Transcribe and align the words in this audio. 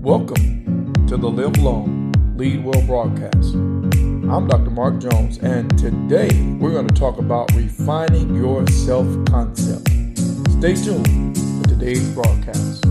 Welcome 0.00 0.94
to 1.08 1.18
the 1.18 1.28
Live 1.28 1.58
Long, 1.58 2.10
Lead 2.38 2.64
Well 2.64 2.80
broadcast. 2.86 3.52
I'm 3.52 4.48
Dr. 4.48 4.70
Mark 4.70 4.98
Jones, 4.98 5.36
and 5.40 5.68
today 5.78 6.30
we're 6.58 6.70
going 6.72 6.88
to 6.88 6.94
talk 6.94 7.18
about 7.18 7.52
refining 7.52 8.34
your 8.34 8.66
self 8.68 9.06
concept. 9.26 9.90
Stay 10.52 10.74
tuned 10.74 11.36
for 11.36 11.68
today's 11.68 12.08
broadcast. 12.14 12.82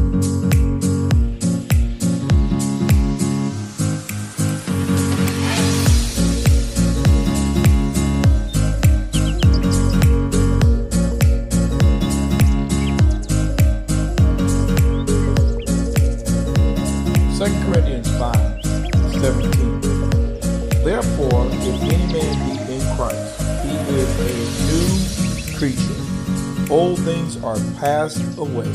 Old 26.69 26.99
things 26.99 27.43
are 27.43 27.57
passed 27.79 28.21
away. 28.37 28.71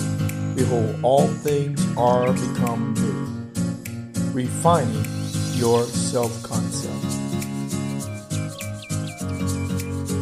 Behold, 0.56 0.98
all 1.04 1.28
things 1.28 1.80
are 1.96 2.32
become 2.32 2.92
new. 2.94 4.32
Refining 4.32 5.04
your 5.52 5.84
self 5.84 6.42
concept. 6.42 6.92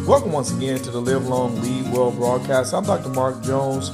Welcome 0.06 0.32
once 0.32 0.52
again 0.54 0.80
to 0.80 0.90
the 0.90 1.00
Live 1.00 1.26
Long 1.26 1.58
Lead 1.62 1.90
Well 1.94 2.10
broadcast. 2.10 2.74
I'm 2.74 2.84
Dr. 2.84 3.08
Mark 3.08 3.42
Jones, 3.42 3.88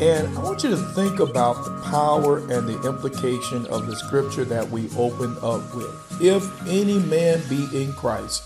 and 0.00 0.28
I 0.38 0.40
want 0.40 0.62
you 0.62 0.70
to 0.70 0.76
think 0.76 1.18
about 1.18 1.64
the 1.64 1.80
power 1.90 2.38
and 2.38 2.68
the 2.68 2.80
implication 2.86 3.66
of 3.66 3.88
the 3.88 3.96
scripture 3.96 4.44
that 4.44 4.70
we 4.70 4.88
opened 4.96 5.36
up 5.38 5.74
with. 5.74 6.22
If 6.22 6.44
any 6.68 7.00
man 7.00 7.42
be 7.48 7.66
in 7.74 7.92
Christ, 7.94 8.44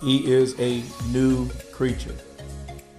he 0.00 0.32
is 0.32 0.54
a 0.60 0.84
new 1.10 1.48
creature. 1.72 2.14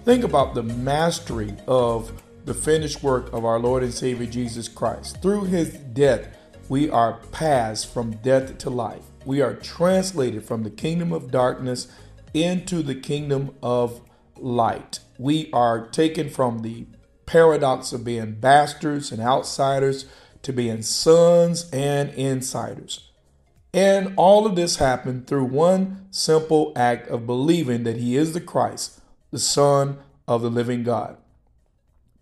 Think 0.04 0.24
about 0.24 0.54
the 0.54 0.64
mastery 0.64 1.54
of 1.68 2.24
the 2.44 2.54
finished 2.54 3.04
work 3.04 3.32
of 3.32 3.44
our 3.44 3.60
Lord 3.60 3.84
and 3.84 3.94
Savior 3.94 4.26
Jesus 4.26 4.66
Christ. 4.66 5.22
Through 5.22 5.44
his 5.44 5.74
death, 5.74 6.36
we 6.68 6.90
are 6.90 7.20
passed 7.30 7.92
from 7.92 8.16
death 8.16 8.58
to 8.58 8.70
life. 8.70 9.04
We 9.24 9.40
are 9.42 9.54
translated 9.54 10.44
from 10.44 10.64
the 10.64 10.70
kingdom 10.70 11.12
of 11.12 11.30
darkness 11.30 11.86
into 12.34 12.82
the 12.82 12.96
kingdom 12.96 13.54
of 13.62 14.00
light. 14.36 14.98
We 15.18 15.48
are 15.52 15.86
taken 15.86 16.30
from 16.30 16.62
the 16.62 16.86
paradox 17.24 17.92
of 17.92 18.02
being 18.02 18.40
bastards 18.40 19.12
and 19.12 19.22
outsiders 19.22 20.06
to 20.42 20.52
being 20.52 20.82
sons 20.82 21.70
and 21.70 22.10
insiders. 22.14 23.08
And 23.72 24.14
all 24.16 24.46
of 24.46 24.56
this 24.56 24.76
happened 24.76 25.28
through 25.28 25.44
one 25.44 26.08
simple 26.10 26.72
act 26.74 27.08
of 27.08 27.24
believing 27.24 27.84
that 27.84 27.98
he 27.98 28.16
is 28.16 28.32
the 28.32 28.40
Christ, 28.40 28.98
the 29.32 29.40
Son 29.40 29.98
of 30.28 30.42
the 30.42 30.50
living 30.50 30.84
God. 30.84 31.16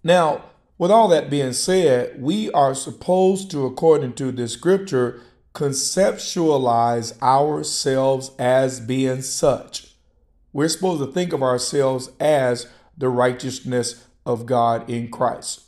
Now, 0.02 0.44
with 0.78 0.90
all 0.90 1.08
that 1.08 1.28
being 1.28 1.52
said, 1.52 2.22
we 2.22 2.50
are 2.52 2.74
supposed 2.74 3.50
to, 3.50 3.66
according 3.66 4.14
to 4.14 4.32
this 4.32 4.54
scripture, 4.54 5.20
conceptualize 5.52 7.20
ourselves 7.20 8.30
as 8.38 8.80
being 8.80 9.20
such. 9.20 9.94
We're 10.52 10.68
supposed 10.68 11.04
to 11.04 11.12
think 11.12 11.34
of 11.34 11.42
ourselves 11.42 12.10
as 12.18 12.66
the 12.96 13.08
righteousness 13.08 14.06
of 14.24 14.46
God 14.46 14.88
in 14.88 15.10
Christ. 15.10 15.64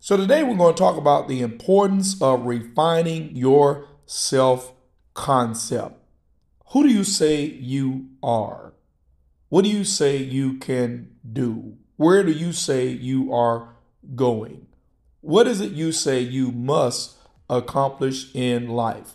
So 0.00 0.16
today 0.16 0.42
we're 0.42 0.56
going 0.56 0.74
to 0.74 0.78
talk 0.78 0.96
about 0.96 1.28
the 1.28 1.40
importance 1.40 2.20
of 2.22 2.46
refining 2.46 3.34
your 3.36 3.88
self 4.06 4.72
concept. 5.14 5.98
Who 6.68 6.82
do 6.82 6.88
you 6.88 7.04
say 7.04 7.44
you 7.44 8.08
are? 8.22 8.74
What 9.54 9.62
do 9.62 9.70
you 9.70 9.84
say 9.84 10.16
you 10.16 10.54
can 10.58 11.10
do? 11.32 11.76
Where 11.94 12.24
do 12.24 12.32
you 12.32 12.50
say 12.50 12.88
you 12.88 13.32
are 13.32 13.76
going? 14.16 14.66
What 15.20 15.46
is 15.46 15.60
it 15.60 15.70
you 15.70 15.92
say 15.92 16.18
you 16.18 16.50
must 16.50 17.16
accomplish 17.48 18.34
in 18.34 18.66
life? 18.66 19.14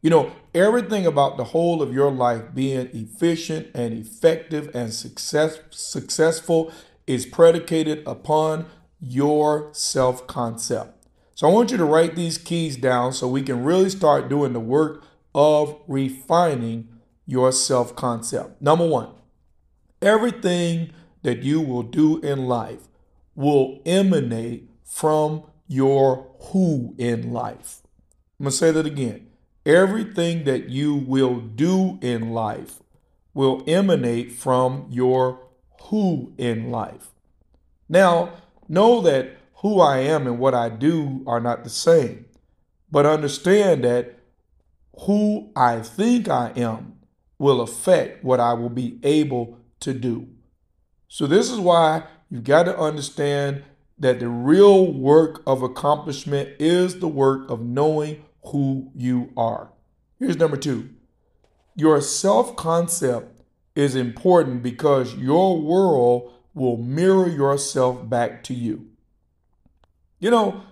You 0.00 0.08
know, 0.08 0.32
everything 0.54 1.04
about 1.04 1.36
the 1.36 1.44
whole 1.44 1.82
of 1.82 1.92
your 1.92 2.10
life 2.10 2.54
being 2.54 2.88
efficient 2.94 3.66
and 3.74 3.92
effective 3.92 4.74
and 4.74 4.94
success, 4.94 5.58
successful 5.68 6.72
is 7.06 7.26
predicated 7.26 8.02
upon 8.06 8.64
your 9.02 9.68
self 9.74 10.26
concept. 10.26 11.06
So 11.34 11.46
I 11.46 11.52
want 11.52 11.72
you 11.72 11.76
to 11.76 11.84
write 11.84 12.16
these 12.16 12.38
keys 12.38 12.78
down 12.78 13.12
so 13.12 13.28
we 13.28 13.42
can 13.42 13.62
really 13.64 13.90
start 13.90 14.30
doing 14.30 14.54
the 14.54 14.60
work 14.60 15.04
of 15.34 15.78
refining 15.86 16.88
your 17.26 17.52
self 17.52 17.94
concept. 17.94 18.62
Number 18.62 18.86
one, 18.86 19.10
everything 20.00 20.90
that 21.22 21.42
you 21.42 21.60
will 21.60 21.82
do 21.82 22.20
in 22.20 22.46
life 22.46 22.88
will 23.34 23.80
emanate 23.84 24.68
from 24.84 25.44
your 25.66 26.26
who 26.40 26.94
in 26.98 27.32
life. 27.32 27.82
I'm 28.38 28.44
going 28.44 28.50
to 28.50 28.56
say 28.56 28.70
that 28.70 28.86
again. 28.86 29.28
Everything 29.66 30.44
that 30.44 30.68
you 30.68 30.94
will 30.94 31.40
do 31.40 31.98
in 32.00 32.30
life 32.30 32.80
will 33.34 33.62
emanate 33.66 34.32
from 34.32 34.86
your 34.90 35.40
who 35.82 36.32
in 36.38 36.70
life. 36.70 37.08
Now, 37.88 38.32
know 38.68 39.00
that 39.02 39.36
who 39.56 39.80
I 39.80 39.98
am 39.98 40.26
and 40.26 40.38
what 40.38 40.54
I 40.54 40.68
do 40.68 41.22
are 41.26 41.40
not 41.40 41.64
the 41.64 41.70
same, 41.70 42.26
but 42.90 43.06
understand 43.06 43.84
that 43.84 44.18
who 45.00 45.50
I 45.54 45.80
think 45.80 46.28
I 46.28 46.52
am 46.56 46.94
will 47.38 47.60
affect 47.60 48.24
what 48.24 48.40
I 48.40 48.52
will 48.54 48.70
be 48.70 48.98
able 49.02 49.58
to 49.80 49.94
do. 49.94 50.28
So, 51.08 51.26
this 51.26 51.50
is 51.50 51.58
why 51.58 52.04
you've 52.30 52.44
got 52.44 52.64
to 52.64 52.78
understand 52.78 53.64
that 53.98 54.20
the 54.20 54.28
real 54.28 54.92
work 54.92 55.42
of 55.46 55.62
accomplishment 55.62 56.50
is 56.58 57.00
the 57.00 57.08
work 57.08 57.50
of 57.50 57.60
knowing 57.60 58.24
who 58.46 58.90
you 58.94 59.32
are. 59.36 59.72
Here's 60.18 60.36
number 60.36 60.56
two 60.56 60.90
your 61.74 62.00
self 62.00 62.56
concept 62.56 63.40
is 63.74 63.94
important 63.94 64.62
because 64.62 65.14
your 65.14 65.60
world 65.60 66.32
will 66.52 66.76
mirror 66.76 67.28
yourself 67.28 68.08
back 68.08 68.42
to 68.44 68.54
you. 68.54 68.88
You 70.18 70.32
know, 70.32 70.62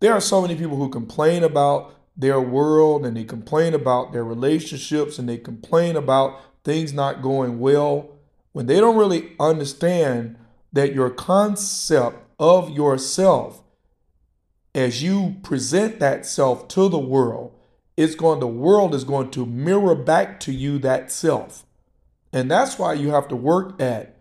there 0.00 0.12
are 0.12 0.20
so 0.20 0.42
many 0.42 0.54
people 0.54 0.76
who 0.76 0.90
complain 0.90 1.42
about 1.42 1.94
their 2.14 2.40
world 2.40 3.06
and 3.06 3.16
they 3.16 3.24
complain 3.24 3.72
about 3.72 4.12
their 4.12 4.24
relationships 4.24 5.18
and 5.18 5.28
they 5.28 5.38
complain 5.38 5.96
about 5.96 6.38
things 6.64 6.92
not 6.92 7.22
going 7.22 7.58
well 7.58 8.10
when 8.58 8.66
they 8.66 8.80
don't 8.80 8.96
really 8.96 9.36
understand 9.38 10.36
that 10.72 10.92
your 10.92 11.10
concept 11.10 12.16
of 12.40 12.70
yourself 12.70 13.62
as 14.74 15.00
you 15.00 15.36
present 15.44 16.00
that 16.00 16.26
self 16.26 16.66
to 16.66 16.88
the 16.88 16.98
world 16.98 17.54
it's 17.96 18.16
going 18.16 18.40
the 18.40 18.48
world 18.48 18.96
is 18.96 19.04
going 19.04 19.30
to 19.30 19.46
mirror 19.46 19.94
back 19.94 20.40
to 20.40 20.52
you 20.52 20.80
that 20.80 21.12
self. 21.12 21.66
And 22.32 22.50
that's 22.50 22.80
why 22.80 22.94
you 22.94 23.10
have 23.10 23.28
to 23.28 23.36
work 23.36 23.80
at 23.80 24.16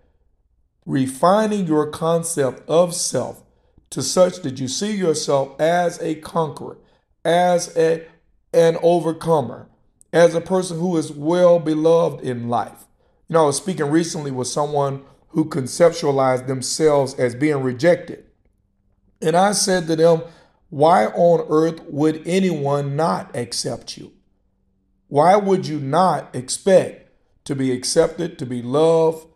refining 0.85 1.65
your 1.65 1.89
concept 1.89 2.61
of 2.69 2.93
self 2.93 3.41
to 3.89 4.03
such 4.03 4.43
that 4.43 4.59
you 4.59 4.67
see 4.67 4.95
yourself 4.95 5.59
as 5.59 5.99
a 5.99 6.13
conqueror 6.13 6.77
as 7.25 7.75
a, 7.75 8.05
an 8.53 8.77
overcomer 8.83 9.67
as 10.13 10.35
a 10.35 10.41
person 10.41 10.79
who 10.79 10.95
is 10.95 11.11
well 11.11 11.57
beloved 11.57 12.21
in 12.21 12.49
life 12.49 12.86
you 13.27 13.33
know 13.33 13.43
i 13.43 13.45
was 13.45 13.57
speaking 13.57 13.89
recently 13.89 14.31
with 14.31 14.47
someone 14.47 15.03
who 15.29 15.45
conceptualized 15.45 16.47
themselves 16.47 17.13
as 17.15 17.35
being 17.35 17.61
rejected 17.61 18.25
and 19.21 19.35
i 19.35 19.51
said 19.51 19.87
to 19.87 19.95
them 19.95 20.21
why 20.69 21.05
on 21.07 21.45
earth 21.49 21.81
would 21.85 22.21
anyone 22.25 22.95
not 22.95 23.35
accept 23.35 23.97
you? 23.97 24.11
Why 25.07 25.37
would 25.37 25.65
you 25.65 25.79
not 25.79 26.35
expect 26.35 27.09
to 27.45 27.55
be 27.55 27.71
accepted, 27.71 28.37
to 28.39 28.45
be 28.45 28.61
loved, 28.61 29.27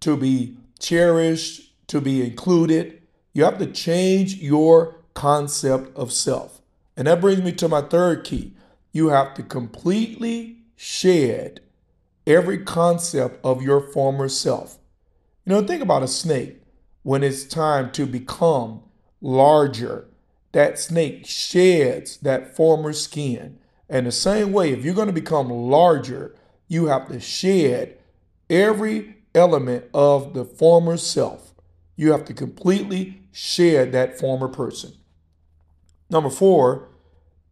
to 0.00 0.16
be 0.16 0.58
cherished, 0.78 1.72
to 1.88 2.02
be 2.02 2.22
included? 2.22 3.00
You 3.32 3.44
have 3.44 3.58
to 3.58 3.66
change 3.66 4.36
your 4.36 4.96
concept 5.14 5.96
of 5.96 6.12
self. 6.12 6.60
And 6.96 7.06
that 7.06 7.22
brings 7.22 7.40
me 7.42 7.52
to 7.52 7.68
my 7.68 7.80
third 7.80 8.24
key. 8.24 8.54
You 8.92 9.08
have 9.08 9.32
to 9.34 9.42
completely 9.42 10.58
shed 10.76 11.60
every 12.26 12.58
concept 12.58 13.44
of 13.44 13.62
your 13.62 13.80
former 13.80 14.28
self. 14.28 14.78
You 15.44 15.52
know, 15.52 15.62
think 15.62 15.82
about 15.82 16.02
a 16.02 16.08
snake 16.08 16.62
when 17.02 17.22
it's 17.22 17.44
time 17.44 17.92
to 17.92 18.06
become 18.06 18.82
larger 19.20 20.08
that 20.54 20.78
snake 20.78 21.26
sheds 21.26 22.16
that 22.18 22.56
former 22.56 22.92
skin. 22.92 23.58
And 23.88 24.06
the 24.06 24.12
same 24.12 24.52
way, 24.52 24.72
if 24.72 24.84
you're 24.84 24.94
going 24.94 25.08
to 25.08 25.12
become 25.12 25.50
larger, 25.50 26.34
you 26.68 26.86
have 26.86 27.08
to 27.08 27.20
shed 27.20 27.98
every 28.48 29.16
element 29.34 29.84
of 29.92 30.32
the 30.32 30.44
former 30.44 30.96
self. 30.96 31.54
You 31.96 32.12
have 32.12 32.24
to 32.26 32.34
completely 32.34 33.22
shed 33.32 33.92
that 33.92 34.18
former 34.18 34.48
person. 34.48 34.92
Number 36.08 36.30
four, 36.30 36.88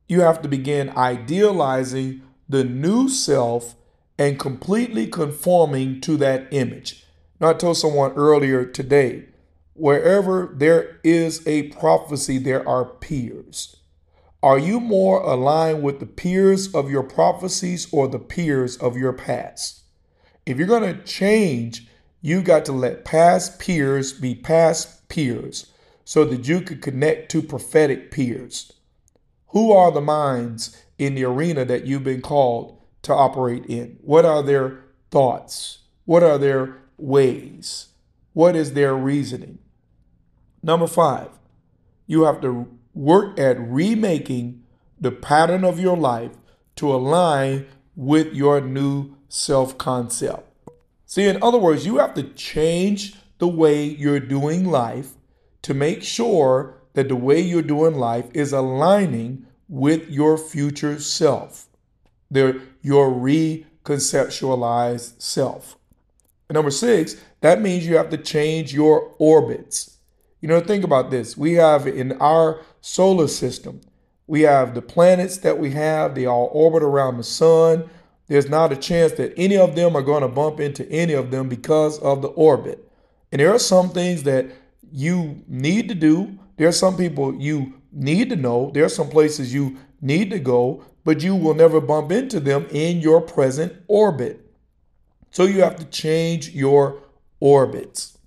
you 0.09 0.21
have 0.21 0.41
to 0.43 0.49
begin 0.49 0.91
idealizing 0.91 2.23
the 2.49 2.63
new 2.63 3.09
self 3.09 3.75
and 4.23 4.39
completely 4.39 5.09
conforming 5.09 6.01
to 6.01 6.17
that 6.17 6.47
image. 6.53 7.05
Now, 7.41 7.49
I 7.49 7.55
told 7.55 7.77
someone 7.77 8.13
earlier 8.13 8.65
today 8.65 9.25
wherever 9.75 10.55
there 10.55 11.01
is 11.03 11.45
a 11.45 11.65
prophecy, 11.71 12.39
there 12.39 12.67
are 12.69 12.85
peers. 12.85 13.75
Are 14.41 14.61
you 14.61 14.79
more 14.79 15.21
aligned 15.23 15.83
with 15.83 15.99
the 15.99 16.07
peers 16.07 16.73
of 16.73 16.89
your 16.89 17.03
prophecies 17.03 17.93
or 17.93 18.07
the 18.07 18.21
peers 18.21 18.77
of 18.77 18.97
your 18.97 19.13
past? 19.13 19.83
If 20.47 20.57
you're 20.57 20.69
going 20.69 20.97
to 20.97 21.03
change, 21.03 21.89
you've 22.21 22.45
got 22.45 22.65
to 22.67 22.73
let 22.73 23.05
past 23.05 23.59
peers 23.59 24.13
be 24.13 24.37
past 24.37 25.09
peers 25.09 25.67
so 26.05 26.25
that 26.27 26.47
you 26.47 26.61
could 26.61 26.81
connect 26.81 27.29
to 27.33 27.43
prophetic 27.43 28.13
peers. 28.13 28.71
Who 29.49 29.73
are 29.73 29.91
the 29.91 30.01
minds 30.01 30.81
in 30.97 31.17
the 31.17 31.25
arena 31.25 31.65
that 31.65 31.87
you've 31.87 32.05
been 32.05 32.23
called 32.23 32.79
to 33.03 33.13
operate 33.13 33.67
in? 33.67 33.99
What 34.01 34.25
are 34.25 34.43
their 34.43 34.85
thoughts? 35.11 35.79
What 36.05 36.23
are 36.23 36.39
their 36.39 36.79
ways? 36.97 37.89
What 38.33 38.57
is 38.57 38.73
their 38.73 38.95
reasoning? 38.95 39.59
Number 40.63 40.87
five, 40.87 41.29
you 42.07 42.23
have 42.25 42.41
to 42.43 42.69
work 42.95 43.39
at 43.39 43.59
remaking 43.59 44.63
the 45.01 45.11
pattern 45.11 45.65
of 45.65 45.81
your 45.81 45.97
life 45.97 46.33
to 46.77 46.93
align 46.95 47.67
with 47.97 48.33
your 48.33 48.61
new 48.61 49.15
self 49.29 49.77
concept. 49.77 50.49
See, 51.07 51.27
in 51.27 51.43
other 51.43 51.59
words, 51.59 51.85
you 51.85 51.99
have 51.99 52.15
to 52.15 52.23
change 52.23 53.15
the 53.39 53.49
way 53.49 53.85
you're 53.85 54.21
doing 54.21 54.65
life 54.65 55.11
to 55.63 55.75
make 55.75 56.03
sure 56.03 56.79
that 56.95 57.09
the 57.09 57.17
way 57.17 57.41
you're 57.41 57.63
doing 57.63 57.95
life 57.95 58.27
is 58.35 58.53
aligning 58.53 59.47
with 59.69 60.09
your 60.09 60.37
future 60.37 60.99
self, 60.99 61.67
your 62.33 63.11
reconceptualized 63.11 65.21
self. 65.21 65.77
And 66.49 66.55
number 66.55 66.71
six, 66.71 67.17
that 67.41 67.61
means 67.61 67.87
you 67.87 67.97
have 67.97 68.11
to 68.11 68.19
change 68.19 68.75
your 68.75 69.15
orbits. 69.19 69.99
You 70.41 70.49
know, 70.49 70.61
think 70.61 70.85
about 70.85 71.11
this. 71.11 71.37
We 71.37 71.55
have 71.55 71.87
in 71.87 72.13
our 72.21 72.61
solar 72.81 73.29
system, 73.29 73.81
we 74.27 74.43
have 74.43 74.75
the 74.75 74.83
planets 74.83 75.39
that 75.39 75.59
we 75.59 75.71
have, 75.71 76.15
they 76.15 76.27
all 76.27 76.51
orbit 76.53 76.83
around 76.83 77.17
the 77.17 77.25
sun. 77.25 77.89
There's 78.29 78.49
not 78.49 78.73
a 78.73 78.77
chance 78.77 79.13
that 79.13 79.35
any 79.37 79.57
of 79.57 79.75
them 79.75 79.97
are 79.97 80.03
going 80.03 80.23
to 80.23 80.29
bump 80.29 80.61
into 80.61 80.89
any 80.91 81.13
of 81.13 81.31
them 81.31 81.49
because 81.49 81.99
of 81.99 82.23
the 82.23 82.29
orbit. 82.29 82.89
And 83.31 83.41
there 83.41 83.53
are 83.53 83.59
some 83.59 83.91
things 83.91 84.23
that 84.23 84.47
you 84.91 85.43
need 85.49 85.89
to 85.89 85.95
do. 85.95 86.39
There 86.57 86.69
are 86.69 86.73
some 86.73 86.97
people 86.97 87.35
you 87.35 87.75
need 87.93 88.31
to 88.31 88.37
know. 88.37 88.71
There 88.73 88.85
are 88.85 88.91
some 88.91 89.09
places 89.09 89.53
you 89.53 89.77
need 90.01 90.31
to 90.31 90.39
go, 90.39 90.85
but 91.05 91.23
you 91.23 91.35
will 91.35 91.55
never 91.55 91.81
bump 91.81 92.13
into 92.13 92.41
them 92.41 92.67
in 92.71 93.01
your 93.01 93.21
present 93.21 93.73
orbit. 93.89 94.41
So 95.31 95.45
you 95.45 95.63
have 95.63 95.77
to 95.77 95.85
change 95.87 96.51
your 96.51 97.03
orbits. 97.41 98.19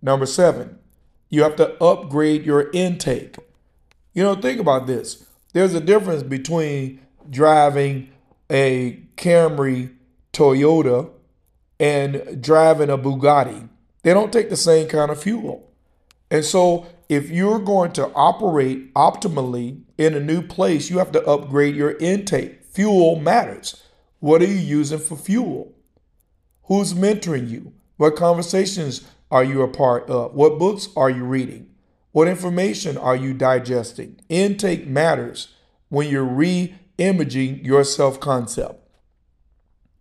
Number 0.00 0.26
seven, 0.26 0.78
you 1.28 1.42
have 1.42 1.56
to 1.56 1.82
upgrade 1.82 2.44
your 2.44 2.70
intake. 2.70 3.36
You 4.14 4.22
know, 4.22 4.34
think 4.34 4.60
about 4.60 4.86
this. 4.86 5.26
There's 5.52 5.74
a 5.74 5.80
difference 5.80 6.22
between 6.22 7.00
driving 7.28 8.10
a 8.50 9.02
Camry 9.16 9.94
Toyota 10.32 11.10
and 11.80 12.42
driving 12.42 12.90
a 12.90 12.98
Bugatti. 12.98 13.68
They 14.02 14.14
don't 14.14 14.32
take 14.32 14.50
the 14.50 14.56
same 14.56 14.88
kind 14.88 15.10
of 15.10 15.22
fuel. 15.22 15.68
And 16.30 16.44
so, 16.44 16.86
if 17.08 17.30
you're 17.30 17.58
going 17.58 17.92
to 17.92 18.12
operate 18.14 18.92
optimally 18.94 19.82
in 19.96 20.14
a 20.14 20.20
new 20.20 20.42
place, 20.42 20.90
you 20.90 20.98
have 20.98 21.12
to 21.12 21.24
upgrade 21.24 21.74
your 21.74 21.96
intake. 21.98 22.64
Fuel 22.64 23.18
matters. 23.18 23.82
What 24.20 24.42
are 24.42 24.46
you 24.46 24.54
using 24.54 24.98
for 24.98 25.16
fuel? 25.16 25.74
Who's 26.64 26.92
mentoring 26.92 27.48
you? 27.48 27.72
What 27.96 28.16
conversations 28.16 29.08
are 29.30 29.42
you 29.42 29.62
a 29.62 29.68
part 29.68 30.08
of? 30.10 30.34
What 30.34 30.58
books 30.58 30.88
are 30.96 31.08
you 31.08 31.24
reading? 31.24 31.70
What 32.12 32.28
information 32.28 32.98
are 32.98 33.16
you 33.16 33.32
digesting? 33.32 34.20
Intake 34.28 34.86
matters 34.86 35.54
when 35.88 36.08
you're 36.08 36.24
re 36.24 36.74
imaging 36.98 37.64
your 37.64 37.84
self 37.84 38.20
concept. 38.20 38.86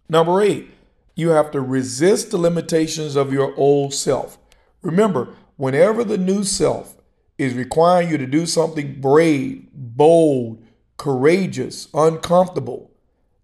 Number 0.10 0.42
eight, 0.42 0.70
you 1.16 1.30
have 1.30 1.52
to 1.52 1.62
resist 1.62 2.32
the 2.32 2.38
limitations 2.38 3.16
of 3.16 3.32
your 3.32 3.56
old 3.56 3.94
self. 3.94 4.38
Remember, 4.82 5.30
whenever 5.56 6.04
the 6.04 6.18
new 6.18 6.44
self 6.44 6.97
is 7.38 7.54
requiring 7.54 8.10
you 8.10 8.18
to 8.18 8.26
do 8.26 8.46
something 8.46 9.00
brave, 9.00 9.68
bold, 9.74 10.64
courageous, 10.98 11.88
uncomfortable, 11.94 12.92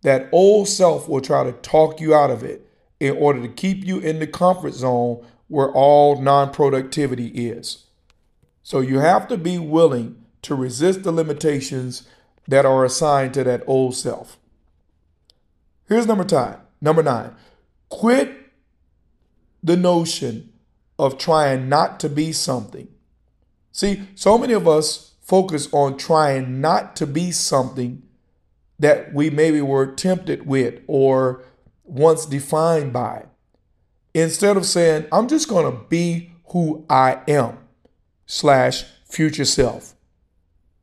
that 0.02 0.28
old 0.32 0.68
self 0.68 1.08
will 1.08 1.22
try 1.22 1.44
to 1.44 1.52
talk 1.52 2.02
you 2.02 2.14
out 2.14 2.32
of 2.32 2.44
it 2.44 2.68
in 3.00 3.16
order 3.18 3.42
to 3.42 3.48
keep 3.48 3.86
you 3.86 4.00
in 4.00 4.20
the 4.20 4.28
comfort 4.28 4.74
zone 4.74 5.26
where 5.48 5.72
all 5.72 6.22
non 6.22 6.52
productivity 6.52 7.28
is. 7.28 7.86
So 8.64 8.80
you 8.80 9.00
have 9.00 9.28
to 9.28 9.38
be 9.38 9.58
willing 9.58 10.24
to 10.44 10.56
resist 10.56 11.04
the 11.04 11.12
limitations 11.12 12.08
that 12.48 12.66
are 12.66 12.84
assigned 12.84 13.34
to 13.36 13.44
that 13.44 13.64
old 13.68 13.96
self. 13.96 14.38
Here's 15.88 16.08
number 16.08 16.24
nine. 16.24 16.58
Number 16.82 17.04
nine, 17.04 17.36
quit 17.90 18.36
the 19.62 19.78
notion 19.78 20.52
of 21.00 21.18
trying 21.18 21.70
not 21.70 22.00
to 22.02 22.10
be 22.10 22.34
something. 22.34 22.88
See, 23.74 24.04
so 24.14 24.38
many 24.38 24.54
of 24.54 24.68
us 24.68 25.16
focus 25.20 25.68
on 25.74 25.98
trying 25.98 26.62
not 26.62 26.96
to 26.98 27.08
be 27.08 27.32
something 27.32 28.04
that 28.78 29.14
we 29.14 29.30
maybe 29.32 29.62
were 29.62 29.88
tempted 29.88 30.46
with 30.46 30.80
or 30.86 31.44
once 31.84 32.28
defined 32.28 32.94
by. 32.94 33.26
Instead 34.14 34.58
of 34.58 34.66
saying, 34.66 35.08
I'm 35.12 35.28
just 35.28 35.50
going 35.50 35.66
to 35.66 35.84
be 35.90 36.32
who 36.50 36.86
I 36.88 37.22
am, 37.28 37.58
slash 38.28 38.86
future 39.10 39.46
self. 39.46 39.96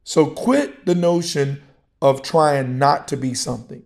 So 0.02 0.26
quit 0.26 0.84
the 0.84 0.96
notion 0.96 1.62
of 2.02 2.22
trying 2.22 2.76
not 2.76 3.06
to 3.08 3.16
be 3.16 3.34
something. 3.34 3.84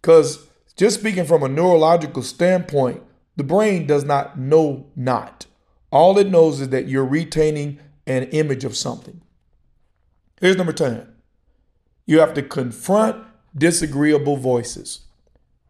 Because 0.00 0.46
just 0.76 1.00
speaking 1.00 1.24
from 1.24 1.42
a 1.42 1.48
neurological 1.48 2.22
standpoint, 2.22 3.02
the 3.34 3.42
brain 3.42 3.86
does 3.86 4.04
not 4.04 4.38
know 4.38 4.86
not. 4.94 5.46
All 5.90 6.18
it 6.18 6.30
knows 6.30 6.60
is 6.60 6.68
that 6.68 6.86
you're 6.86 7.04
retaining 7.04 7.80
an 8.08 8.24
image 8.24 8.64
of 8.64 8.76
something. 8.76 9.20
Here's 10.40 10.56
number 10.56 10.72
10 10.72 11.06
you 12.06 12.20
have 12.20 12.32
to 12.34 12.42
confront 12.42 13.22
disagreeable 13.54 14.38
voices. 14.38 15.00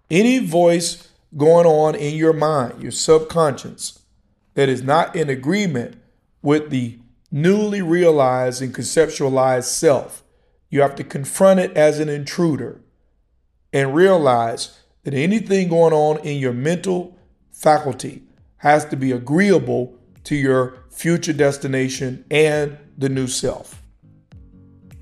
Any 0.08 0.38
voice 0.38 1.08
going 1.36 1.66
on 1.66 1.96
in 1.96 2.14
your 2.14 2.32
mind, 2.32 2.80
your 2.80 2.92
subconscious, 2.92 4.00
that 4.54 4.68
is 4.68 4.82
not 4.82 5.16
in 5.16 5.28
agreement 5.28 6.00
with 6.40 6.70
the 6.70 6.98
newly 7.30 7.82
realized 7.82 8.62
and 8.62 8.74
conceptualized 8.74 9.64
self, 9.64 10.22
you 10.70 10.80
have 10.80 10.94
to 10.94 11.04
confront 11.04 11.60
it 11.60 11.76
as 11.76 11.98
an 11.98 12.08
intruder 12.08 12.80
and 13.72 13.94
realize 13.94 14.78
that 15.02 15.14
anything 15.14 15.68
going 15.68 15.92
on 15.92 16.18
in 16.24 16.38
your 16.38 16.52
mental 16.52 17.16
faculty 17.50 18.22
has 18.58 18.84
to 18.84 18.96
be 18.96 19.10
agreeable 19.10 19.97
to 20.28 20.36
your 20.36 20.74
future 20.90 21.32
destination 21.32 22.22
and 22.30 22.76
the 22.98 23.08
new 23.08 23.26
self. 23.26 23.82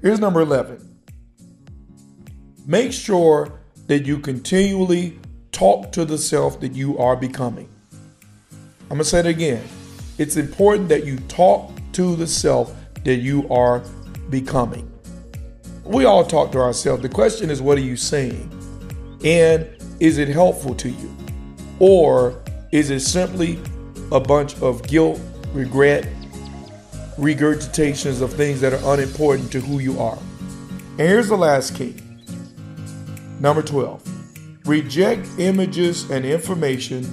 Here's 0.01 0.21
number 0.21 0.41
11 0.41 1.01
make 2.65 2.93
sure 2.93 3.59
that 3.89 4.07
you 4.07 4.21
continually 4.21 5.19
talk 5.51 5.91
to 5.91 6.05
the 6.05 6.17
self 6.17 6.61
that 6.61 6.75
you 6.75 6.97
are 6.99 7.17
becoming. 7.17 7.69
I'm 8.83 8.89
going 8.91 9.01
to 9.01 9.05
say 9.05 9.19
it 9.19 9.27
again. 9.27 9.65
It's 10.17 10.37
important 10.37 10.89
that 10.91 11.05
you 11.05 11.19
talk 11.27 11.73
to 11.95 12.15
the 12.15 12.27
self 12.29 12.73
that 13.03 13.17
you 13.17 13.49
are 13.49 13.83
becoming. 14.31 14.89
We 15.83 16.05
all 16.05 16.25
talk 16.25 16.53
to 16.53 16.59
ourselves. 16.59 17.03
The 17.03 17.09
question 17.09 17.51
is, 17.51 17.61
what 17.61 17.79
are 17.79 17.83
you 17.83 17.97
saying? 17.97 18.49
And 19.25 19.69
is 19.99 20.19
it 20.19 20.29
helpful 20.29 20.77
to 20.77 20.89
you? 20.89 21.17
Or 21.81 22.41
is 22.71 22.91
it 22.91 23.01
simply 23.01 23.59
a 24.13 24.21
bunch 24.21 24.61
of 24.61 24.83
guilt, 24.87 25.21
regret, 25.53 26.09
regurgitations 27.17 28.21
of 28.21 28.33
things 28.33 28.61
that 28.61 28.73
are 28.73 28.95
unimportant 28.95 29.51
to 29.53 29.61
who 29.61 29.79
you 29.79 29.99
are? 30.01 30.19
And 30.99 31.01
here's 31.01 31.29
the 31.29 31.37
last 31.37 31.75
key 31.75 31.97
Number 33.41 33.63
12. 33.63 34.67
Reject 34.67 35.29
images 35.39 36.11
and 36.11 36.25
information 36.25 37.05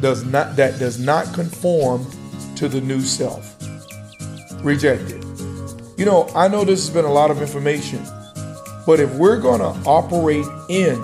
does 0.00 0.24
not 0.24 0.56
that 0.56 0.78
does 0.78 0.98
not 0.98 1.32
conform 1.34 2.06
to 2.56 2.68
the 2.68 2.80
new 2.80 3.00
self. 3.00 3.56
Reject 4.64 5.10
it. 5.10 5.24
You 5.96 6.04
know, 6.04 6.28
I 6.34 6.48
know 6.48 6.64
this 6.64 6.84
has 6.86 6.90
been 6.90 7.04
a 7.04 7.12
lot 7.12 7.30
of 7.30 7.40
information, 7.40 8.04
but 8.86 9.00
if 9.00 9.12
we're 9.14 9.40
going 9.40 9.60
to 9.60 9.88
operate 9.88 10.46
in 10.68 11.02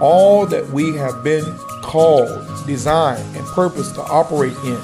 all 0.00 0.46
that 0.46 0.68
we 0.70 0.96
have 0.96 1.22
been 1.24 1.44
called, 1.82 2.46
designed, 2.66 3.24
and 3.36 3.46
purpose 3.46 3.92
to 3.92 4.02
operate 4.02 4.56
in, 4.64 4.80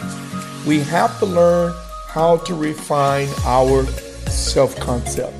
we 0.66 0.80
have 0.80 1.18
to 1.18 1.26
learn 1.26 1.74
how 2.06 2.36
to 2.38 2.54
refine 2.54 3.28
our 3.44 3.84
self 4.28 4.78
concept. 4.78 5.34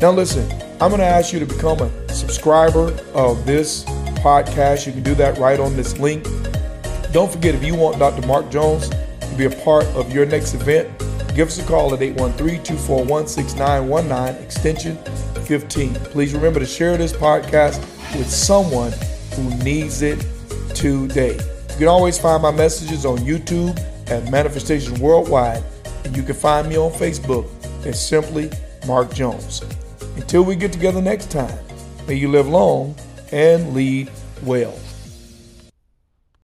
Now, 0.00 0.12
listen, 0.12 0.50
I'm 0.80 0.90
going 0.90 1.00
to 1.00 1.06
ask 1.06 1.32
you 1.32 1.40
to 1.40 1.46
become 1.46 1.80
a 1.80 2.08
subscriber 2.12 2.92
of 3.14 3.46
this 3.46 3.84
podcast. 4.22 4.86
You 4.86 4.92
can 4.92 5.02
do 5.02 5.14
that 5.16 5.38
right 5.38 5.58
on 5.58 5.76
this 5.76 5.98
link. 5.98 6.24
Don't 7.12 7.30
forget, 7.30 7.54
if 7.54 7.64
you 7.64 7.74
want 7.74 7.98
Dr. 7.98 8.26
Mark 8.26 8.50
Jones 8.50 8.88
to 8.88 9.34
be 9.36 9.46
a 9.46 9.50
part 9.50 9.86
of 9.86 10.12
your 10.12 10.26
next 10.26 10.54
event, 10.54 10.88
give 11.34 11.48
us 11.48 11.58
a 11.58 11.66
call 11.66 11.94
at 11.94 12.02
813 12.02 12.62
241 12.62 13.26
6919, 13.26 14.42
extension 14.42 14.96
15. 15.44 15.94
Please 15.94 16.34
remember 16.34 16.60
to 16.60 16.66
share 16.66 16.96
this 16.96 17.12
podcast 17.12 17.80
with 18.16 18.30
someone 18.30 18.92
who 19.34 19.50
needs 19.64 20.02
it 20.02 20.24
today. 20.74 21.34
You 21.34 21.78
can 21.78 21.88
always 21.88 22.18
find 22.18 22.42
my 22.42 22.50
messages 22.50 23.04
on 23.04 23.18
YouTube 23.18 23.78
at 24.10 24.30
Manifestation 24.30 24.98
Worldwide, 25.00 25.62
and 26.04 26.16
you 26.16 26.22
can 26.22 26.34
find 26.34 26.68
me 26.68 26.76
on 26.76 26.90
Facebook 26.92 27.46
as 27.86 28.04
simply 28.04 28.50
Mark 28.86 29.12
Jones. 29.12 29.62
Until 30.16 30.44
we 30.44 30.56
get 30.56 30.72
together 30.72 31.00
next 31.00 31.30
time, 31.30 31.58
may 32.06 32.14
you 32.14 32.28
live 32.28 32.48
long 32.48 32.94
and 33.32 33.74
lead 33.74 34.10
well. 34.42 34.74